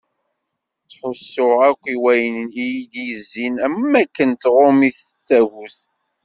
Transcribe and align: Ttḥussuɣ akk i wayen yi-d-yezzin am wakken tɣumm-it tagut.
Ttḥussuɣ 0.83 1.57
akk 1.69 1.83
i 1.93 1.95
wayen 2.03 2.39
yi-d-yezzin 2.55 3.55
am 3.65 3.75
wakken 3.91 4.29
tɣumm-it 4.41 4.97
tagut. 5.27 5.77